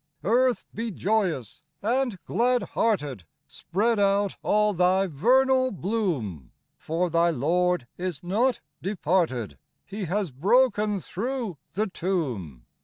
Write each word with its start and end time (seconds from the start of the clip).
Earth, 0.23 0.65
be 0.73 0.89
joyous 0.89 1.61
and 1.83 2.17
glad 2.25 2.63
hearted, 2.63 3.23
Spread 3.45 3.99
out 3.99 4.35
all 4.41 4.73
thy 4.73 5.05
vernal 5.05 5.69
bloom; 5.69 6.49
For 6.75 7.07
thy 7.11 7.29
Lord 7.29 7.85
is 7.99 8.23
not 8.23 8.61
departed, 8.81 9.59
He 9.85 10.05
has 10.05 10.31
broken 10.31 10.99
through 11.01 11.59
the 11.73 11.85
tomb. 11.85 12.65